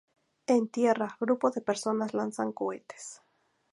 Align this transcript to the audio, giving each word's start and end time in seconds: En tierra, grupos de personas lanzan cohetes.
En 0.47 0.67
tierra, 0.67 1.15
grupos 1.19 1.53
de 1.53 1.61
personas 1.61 2.15
lanzan 2.15 2.53
cohetes. 2.53 3.21